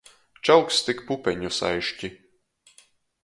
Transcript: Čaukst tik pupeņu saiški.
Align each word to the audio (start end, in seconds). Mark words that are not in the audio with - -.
Čaukst 0.47 0.81
tik 0.87 1.03
pupeņu 1.09 1.51
saiški. 1.57 2.11